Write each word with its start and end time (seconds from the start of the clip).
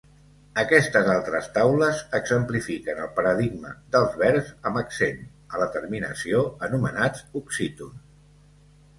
Aquestes 0.59 1.07
altres 1.15 1.47
taules 1.57 1.99
exemplifiquen 2.19 3.01
el 3.03 3.11
paradigma 3.19 3.73
dels 3.95 4.15
verbs 4.21 4.49
amb 4.69 4.79
accent 4.81 5.19
a 5.57 5.61
la 5.65 5.67
terminació, 5.75 6.41
anomenats 6.69 7.23
oxítons. 7.41 8.01